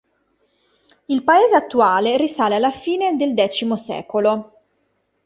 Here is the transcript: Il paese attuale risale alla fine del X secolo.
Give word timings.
Il 1.09 1.23
paese 1.23 1.53
attuale 1.55 2.17
risale 2.17 2.55
alla 2.55 2.71
fine 2.71 3.15
del 3.17 3.35
X 3.35 3.71
secolo. 3.73 4.53